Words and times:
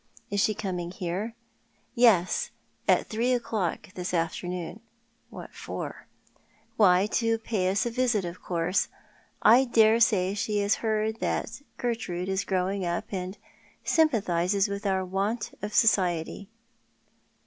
"Is 0.31 0.39
she 0.41 0.55
coming 0.55 0.89
here?"" 0.89 1.35
Yes; 1.93 2.49
at 2.87 3.05
three 3.05 3.33
o'clock 3.33 3.89
this 3.93 4.15
afternoon."" 4.15 4.79
^Yhat 5.31 5.53
for?"" 5.53 6.07
Yv'hy, 6.79 7.07
to 7.11 7.37
pay 7.37 7.69
us 7.69 7.85
a 7.85 7.91
visit, 7.91 8.25
of 8.25 8.41
course. 8.41 8.87
I 9.43 9.63
daresay 9.65 10.33
she 10.33 10.57
has 10.61 10.73
heard 10.81 11.19
that 11.19 11.61
Gertrude 11.77 12.29
is 12.29 12.45
growing 12.45 12.83
up, 12.83 13.09
and 13.11 13.37
sympathises 13.83 14.67
with 14.67 14.87
our 14.87 15.05
want 15.05 15.51
of 15.61 15.71
society." 15.71 16.49